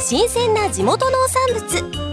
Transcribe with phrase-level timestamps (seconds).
[0.00, 2.09] 新鮮な地元農産物。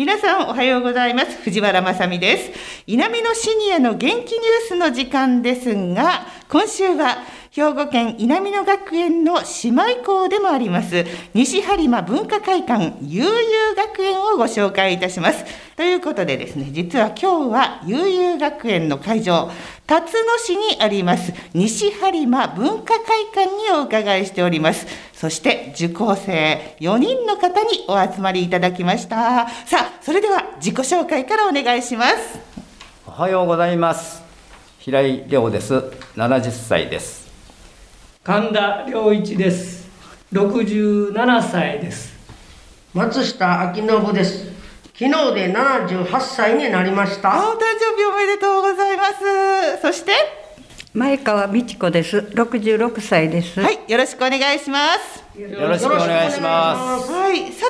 [0.00, 1.42] 皆さんおはようございます。
[1.42, 2.50] 藤原まさです。
[2.86, 7.18] 南のシニアの元気ニュースの時間ですが今週は
[7.50, 11.04] 兵庫県稲美野学園の姉妹校でもあります。
[11.34, 13.34] 西播磨文化会館悠々
[13.76, 15.44] 学園をご紹介いたします。
[15.76, 19.50] ということでですね実は今日は悠々学園の会場
[19.86, 25.09] 辰野市にあります西播磨文化会館にお伺いしております。
[25.20, 29.46] そして受講生4人の方にお集まりいただきました。
[29.66, 32.38] さあそれでは自己紹介からお願いします。
[33.06, 34.22] おはようございます。
[34.78, 35.74] 平井亮です。
[36.16, 37.30] 70歳です。
[38.24, 39.90] 神田良一です。
[40.32, 42.14] 67歳です。
[42.94, 44.46] 松下明信です。
[44.98, 47.28] 昨日で78歳になりました。
[47.28, 49.82] お誕生日おめでとうございます。
[49.82, 50.12] そして
[50.92, 52.18] 前川美智子です。
[52.18, 53.60] 66歳です。
[53.60, 55.40] はいよろしくお願いします。
[55.40, 57.12] よろしくお願いします。
[57.12, 57.66] はいさ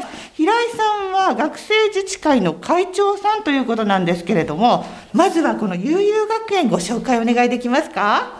[0.00, 8.30] て平井さんは学生自治会の会長さんということなんですけれどもまずはこの悠々学園ご紹介お願いできますか？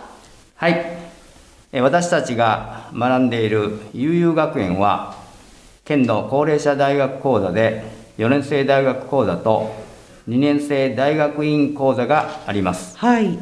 [0.54, 1.80] はい。
[1.80, 5.16] 私たちが学んでいる悠々学園は
[5.84, 7.82] 県の高齢者大学講座で
[8.18, 9.74] 4年生大学講座と
[10.28, 13.36] 2年生大学院講座があります、はい、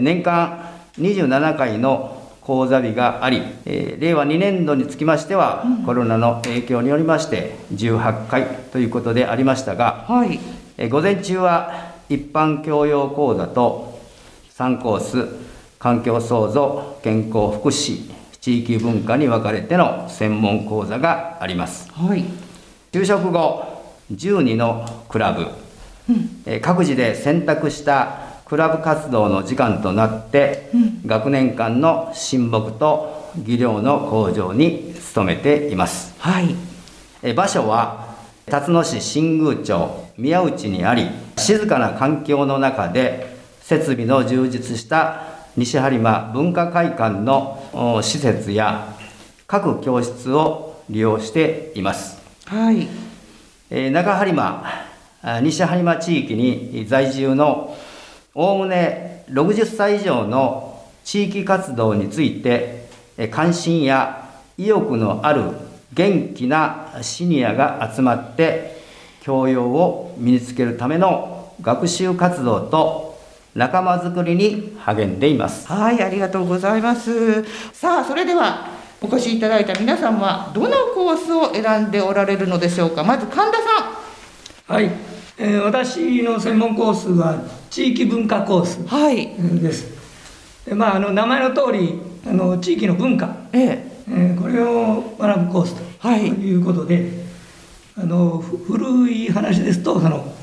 [0.00, 14.00] 年間27回の講座日があり、令和2年度につきましては、うん、コロナの影響によりまして18回ということでありましたが、はい、午前中は一般教養講座と
[14.56, 15.28] 3コース
[15.78, 18.10] 環境創造健康福祉
[18.40, 22.24] 地域文化に分かれての専門講座があります、はい、
[22.92, 25.48] 就職後12のクラブ、
[26.08, 38.16] うん、各自で選択したクラブ活動の時間となって、うん、学年間の親睦と技量の向上に努めています、はい、場所は
[38.46, 45.24] 辰野市新宮町宮内にあり静かな環境の中で設備の充実した
[45.56, 48.96] 西播磨文化会館の施設や
[49.46, 52.18] 各教室を利用しています。
[52.46, 52.88] はい。
[53.70, 54.64] えー、中播磨、
[55.42, 57.76] 西播磨地域に在住の
[58.40, 62.88] おおむね60歳以上の地域活動について
[63.32, 65.42] 関心や意欲のある
[65.92, 68.80] 元気なシニアが集まって
[69.22, 73.18] 教養を身につけるための学習活動と
[73.56, 75.66] 仲間づくりに励んでいます。
[75.66, 77.42] はいありがとうございます。
[77.72, 78.68] さあそれでは
[79.02, 83.02] お越しいただいた皆さんはどのコースを選んでおられるのでしょうか。
[83.02, 83.62] まず神田さ
[84.70, 84.74] ん。
[84.74, 84.92] はい、
[85.38, 88.78] えー、私の専門コースは地域文化コース
[89.62, 89.86] です、
[90.68, 93.88] はい、まああの名前の通りあの地域の文化、ええ。
[94.10, 96.54] えー、これを学ぶコースとい。
[96.56, 97.04] うことで、はい、
[97.98, 100.34] あの古い話ですとその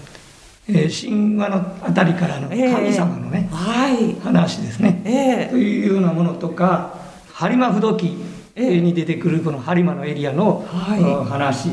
[0.68, 6.96] えー、神話のあたりからの神様のね、えーはい、話ですね、えー、というようなものとか
[7.34, 8.18] 播磨不動記
[8.56, 11.70] に出てくるこの播磨のエリアの、はい、話、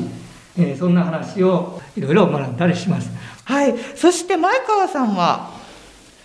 [0.59, 3.11] えー、そんな話をいろいろ学んだりします。
[3.45, 5.51] はい、そして前川さんは？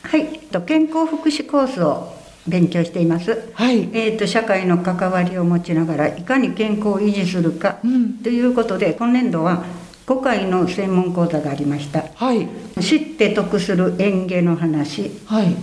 [0.03, 0.39] はい。
[0.65, 2.13] 健康福祉コースを
[2.47, 3.89] 勉強しています、はい。
[3.93, 9.65] えーと、社会の関わりを持ちながらいかに健康を維持するか、うん、ということで今年度は
[10.05, 12.47] 5回の専門講座がありました、はい、
[12.81, 15.55] 知って得する園芸の話、はい、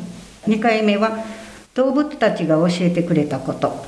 [0.47, 1.25] 2回目は
[1.73, 3.87] 動物たちが教えてくれたこと。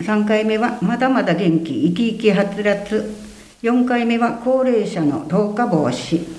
[0.00, 3.27] 3回目はまだまだ元気生き生きはつらつ
[3.62, 6.38] 4回目は高齢者の老化防止。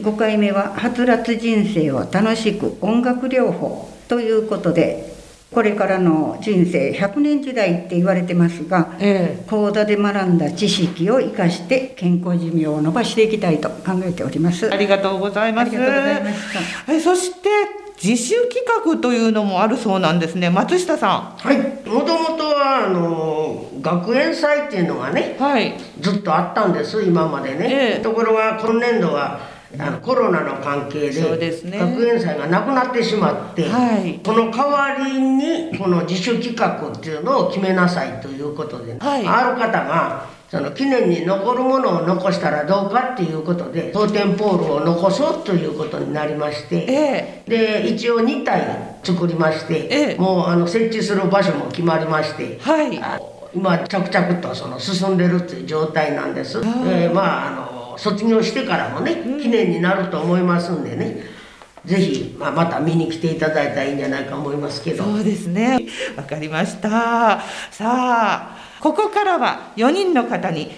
[0.00, 5.16] 5回目ははつらつ人生を楽しく音楽療法ということで
[5.52, 14.70] これからの人生100年時代って言われてますが、えー、講座で学んだ知識を生かして健康寿命を伸ばしていきたいと考えております。
[14.70, 15.68] ありがとうございます。
[15.68, 16.36] ありがとうございまし
[16.86, 16.92] た。
[16.92, 20.50] えそして自主企画というのもあるそうなんですね。
[20.50, 21.20] 松下さん。
[21.38, 21.58] はい。
[21.88, 29.40] もともとはあの学園祭っていうのがね、はい、ずっとあったんです今までね、えー、ところが今年度は
[29.78, 31.78] あのコロナの関係でそうですね。
[31.78, 34.20] 学園祭がなくなってしまって、はい。
[34.24, 39.26] その代わりにこの自主企画っていうのを決めなさいということで、はい。
[39.26, 53.18] ある方がその記念に残るものを残したらどうかっていうことで当店ポールを残そうということになりまして、えで一応2体作りまして、ええもうあの設置する場所も決まりまして、はいあ
[53.54, 56.58] 今着々とその進んでるっていう状態なんです。
[56.58, 61.24] えーまああの卒業してからもね記念になると思いますんでね、
[61.86, 65.04] ぜひ、まあ、また見に来ていただいたらいいんじゃないかと思いますけど。
[65.04, 65.86] そうですね。
[66.16, 67.40] わかりました。
[67.70, 70.70] さあ、ここからは4人の方に、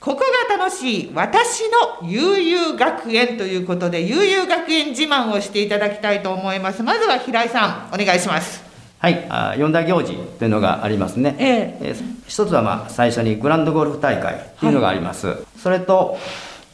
[0.00, 1.62] ここが楽しい私
[2.02, 6.82] の悠々学園ということで、悠々学園自慢をしていただきたいと思います。
[6.82, 8.62] まずは平井さん、お願いします。
[8.98, 11.36] はい、あ四大行事というのがありますね。
[11.38, 15.44] ええー一つはまあ最初にグランドゴルフ大会というのがあります。
[15.58, 16.16] それと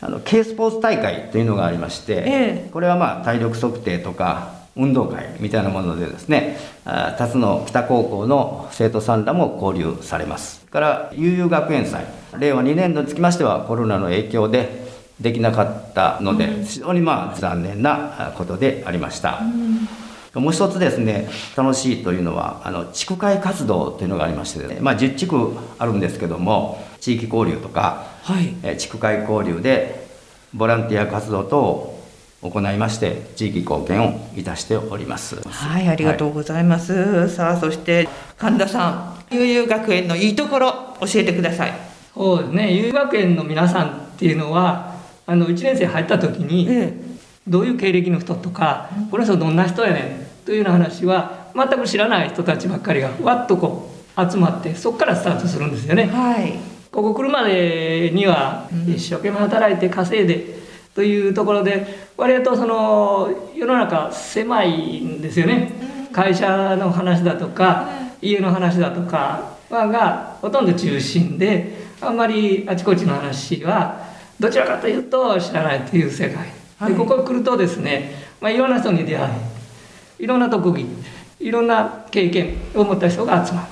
[0.00, 10.64] あの K スポーツ大会というのがありまして、えこれはまあ体力測定とか運動会みたいなものでですね、あ辰野北高校の生徒さんらも交流されます。
[10.66, 12.04] から悠々学園祭、
[12.38, 14.88] 令和2年度につきましてはコロナの影響で
[15.20, 19.42] できなかったので、非常にまあ残念なあことでありました。
[20.34, 28.54] もう一つですね楽しいというのはあの地区会活動というのがありまして、ね、まあ、10地区あるんですけども地域交流とか、はい。
[28.62, 30.08] えー地区会交流で
[30.54, 31.99] ボランティア活動等を
[32.42, 35.36] 行いまして地域貢献をいたしております。
[35.46, 37.28] はい、ありがとうございます。
[37.28, 38.08] さあ、そして
[38.38, 41.72] 神田さん、悠々学園のいいところ、教えてください。
[42.14, 44.96] そうですね有学園の皆さんっていうのは
[45.26, 46.92] あの1年生入った時に、え
[47.46, 50.00] どういう経歴の人とか、この人どんな人やね
[50.42, 56.06] んというような話は全く知らない人たちばっかりがわっとこう集まってそこからスタートするんですよね。
[56.06, 56.54] はい。
[56.90, 60.60] ここ来るまでにはうん一生懸命働いて稼いで
[60.94, 65.72] というところで割とその世の中狭いんですよね。
[66.12, 67.88] 会社の話だとか
[68.20, 74.04] 家の話だとかがほとんど中心であんまりあちこちの話は
[74.38, 76.46] どちらかというと知らないという世界。
[76.78, 76.92] はい。
[76.92, 80.86] でここ来るとですね、まあ、いろんな人に出会いいろんな特技
[81.38, 83.66] いろんな経験を持った人が集まる。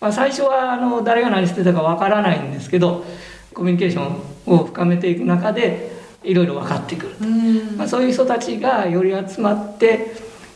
[0.00, 3.04] まあ、最初はあの誰が何してたかわからないんですけど
[3.54, 5.93] コミュニケーションを深めていく中で
[6.24, 7.76] いろいろ分かってくる、うん。
[7.76, 10.14] まあ、そういう人たちがより集まって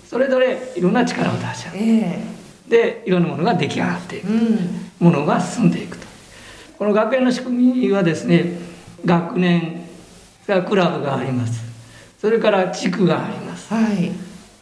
[0.08, 2.24] それぞれいろんな力を出し合うえ
[2.68, 4.58] でいろんなものが出来上がっていくえうん。
[4.98, 6.06] ものが進んでいくと
[6.78, 8.58] この学園の仕組みはですね
[9.04, 9.86] 学年
[10.46, 11.62] がクラブがあります
[12.20, 14.10] それから地区がありますはい。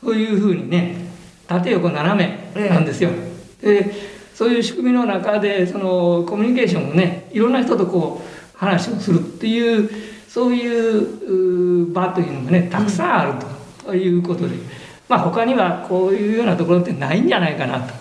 [0.02, 1.06] そういうふうにね
[1.46, 3.10] 縦横斜めなんですよ。
[3.60, 3.92] で
[4.34, 9.88] そういう仕組みの中でそのコミュニケーションをねいろんな人とこう話をするっていう
[10.36, 13.32] そういうう場というのがねたくさんある
[13.82, 14.54] ということで、
[15.08, 17.94] まあ他にはこういうようなところってないんじゃないかなと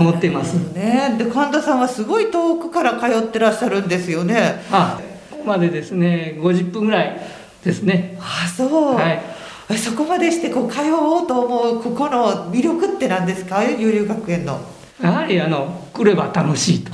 [0.00, 0.54] 思っています。
[0.72, 4.62] ね、で神田さんはすごい遠くから通ってらっしゃるんですよね。
[4.70, 4.98] あ
[5.30, 7.20] ここまでですね50分ぐらい
[7.62, 8.16] ですね。
[8.18, 8.94] あ、そう。
[8.94, 9.22] はい
[9.70, 14.58] えそこまでしてこう通おうと思うここの魅力って何ですか、悠々学園の。
[15.02, 16.90] やはりあの来れば楽しいと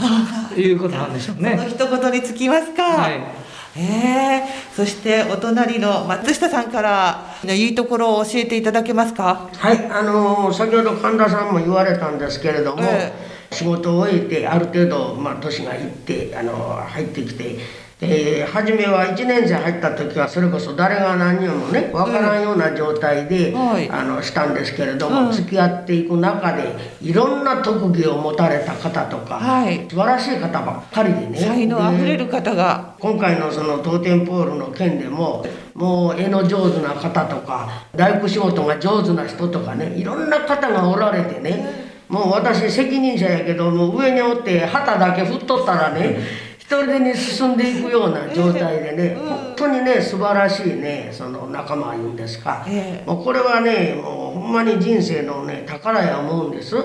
[0.61, 1.56] いうことなんでしょうね。
[1.56, 2.82] その一言につきますか。
[2.82, 3.44] はい
[3.76, 4.43] ええ
[4.75, 9.49] そしてお隣の松下さんからいいところを教えていただけますか？
[9.53, 13.12] はい、あのー先ほど神田さんも言われたんですけれども、え
[13.50, 17.57] 仕事を終えてある程度、まあ、年がいって、あのー入ってきて
[18.06, 23.88] で初めは1年生入った時はそれこそ誰が何人もね分からんような状態で、はい。
[23.90, 25.32] あのしたんですけれども、うん。
[25.32, 29.87] 付き合っていく中でいろんな特技を持たれた方とか、はい。
[29.88, 31.38] 素晴らしい方ばっかりでね。
[31.38, 32.94] 才能あふれるで方が。
[32.99, 35.44] 今回のその当店ポールの件でも
[35.75, 46.44] もう絵の上手な方とか大工仕事が上手な人とかねいろんな方がおられてねもう私責任者やけどもう上におって旗だけ振っとったらね一
[46.83, 52.64] 人でに進んでいくような状態でね本当にね素晴らしいねその仲間いうんですか。
[52.66, 53.07] ええ。
[53.07, 56.76] もうこれはねもうほんまに人生のね宝や思うんです。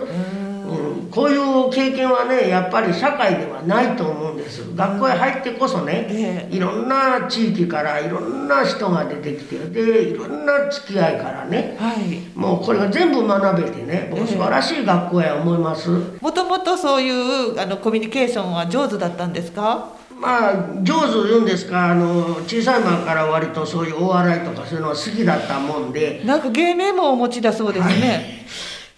[1.27, 1.35] うん、
[1.69, 12.19] こういう経験はねやっぱり社会ではないと思うんです学校へ入ってこそね、えいろんな地域からいろんな人が出てきてでいろんな付き合いからねはい。
[12.37, 15.89] もうこれが全部学べてね僕素晴らしい学校や思います、
[16.21, 19.89] もともとそういうあのコミュニケーションは上手だったんですか？
[20.19, 21.91] まあ上手言うんですか？
[21.91, 26.21] あの小さい前から割とそういうお笑いとかそういうのが好きだったもんで。
[26.25, 28.45] なんか芸名もお持ちだそうですね。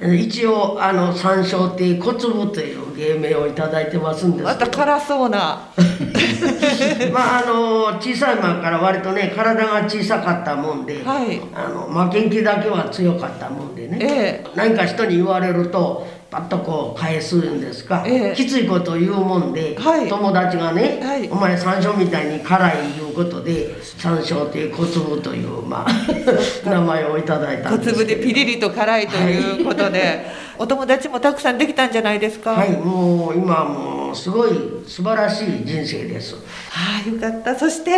[0.02, 4.72] 一応あの三笑亭小粒という芸名をいただいてますんですまけど。
[4.72, 5.70] た辛そうな。
[7.14, 11.40] まああの小さい前から割とね体が小さかったもんで、はい。
[11.54, 18.34] あの負けん気だけは強かったもんでね、え何か人に言われるとパッとこう返すんですか、ええ。
[18.34, 20.08] きついことを言うもんで、はい。
[20.08, 21.30] 友達がね、はい。
[21.30, 25.90] お前山椒みたいに辛いいうことで山椒という小粒という、まあ、
[26.70, 27.98] 名前をいただいた小んですけど。
[27.98, 30.26] 粒でピリリと辛いということで、
[30.58, 32.52] お友達もたくさんできたんじゃないですか？
[32.52, 34.52] はいもう今はもうすごい
[34.88, 36.36] 素晴らしい人生です。
[36.70, 37.54] はい、よかった。
[37.60, 37.92] そして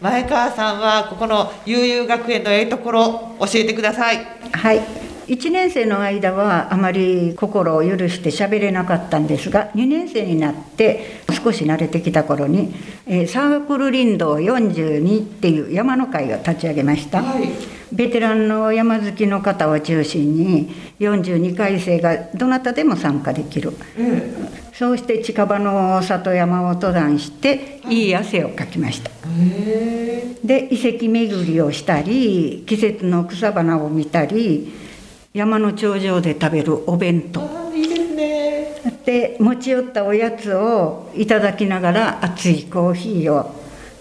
[0.00, 4.26] 前川さんはここの悠々学園のええところ教えてください。
[4.52, 12.74] はい1年生の間はあまり心を許して喋れなかったんですが2年生になって少し慣れてきた頃に、
[13.06, 17.48] えーサークル林道42っていう山の会を立ち上げました、はい。
[17.92, 23.72] ベテランの山好きの方を中心に42回生がどなたでも参加できる。
[24.72, 29.10] そうして近場の里山を登山していい汗をかきました。
[30.44, 34.72] で遺跡巡りをしたり季節の草花を見たり
[35.34, 37.40] 山の頂上で食べるお弁当。
[37.40, 39.00] ああ、いいですね。
[39.04, 43.52] で持ち寄ったおやつをいただきながら熱いコーヒーを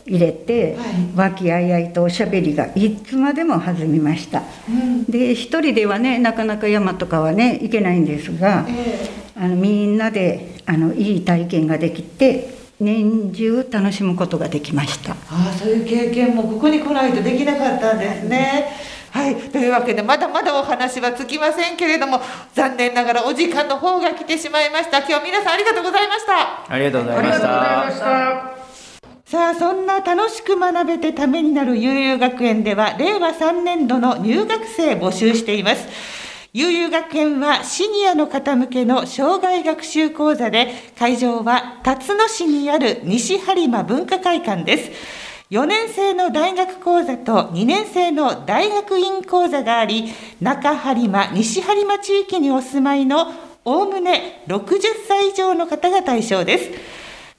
[0.05, 0.77] 入れて、
[1.15, 4.43] 和気あいあいとおしゃべりがいつまでも弾みました、
[5.09, 8.67] で一人ではねなかなか山とかはね行けないんですが、
[9.35, 15.13] あのみんなであのいい体験ができて年中楽しむことができました。
[15.13, 18.37] ああ、そういう経験もここに来ないとできなかったんですね。
[18.37, 18.63] はい、
[19.51, 22.20] というわけでまだまだお話はつきませんけれども
[22.53, 25.00] 残念ながらお時間の方が来てしまいました。
[25.00, 26.74] 今日皆さんありがとうございました。
[26.74, 28.63] ありがとうございました。
[29.25, 35.88] さあそんな楽しく学べてためになる悠々学園では令和3年度の入学生募集しています。
[36.55, 44.91] 悠々学園はシニアの方向けの障害学習講座で会場は辰野市にある西播磨文化会館です
[45.53, 53.31] 4年生の大学講座と2年生の大学院講座があり中播磨西播磨地域にお住まいの
[53.63, 56.72] おおむね60歳以上の方が対象です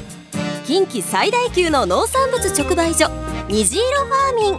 [0.65, 3.11] 近畿最大級の農産物直売所
[3.49, 4.59] 虹色ファーミン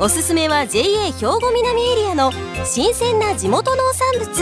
[0.00, 2.32] おすすめは JA 兵庫南エリアの
[2.64, 4.32] 新鮮な地元農産物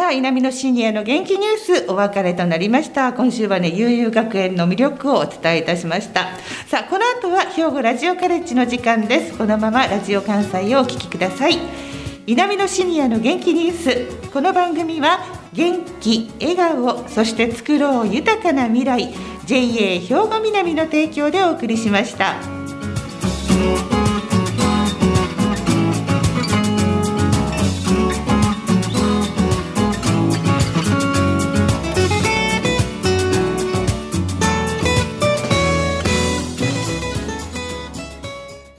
[0.00, 3.12] さあ、稲美のシニアの元気ニュース、お別れとなりました。
[3.12, 6.38] 今週はね、悠々学園の魅力をお伝えいたしました。
[6.68, 9.36] さあ、この後は兵庫ラジオカレッジの時間です。
[9.36, 11.58] このままラジオ関西をお聞きください。
[12.26, 14.30] 稲美のシニアの元気ニュース。
[14.30, 15.18] この番組は、
[15.52, 19.12] 元気、笑顔、そして作ろう豊かな未来、
[19.44, 22.59] JA 兵庫南の提供でお送りしました。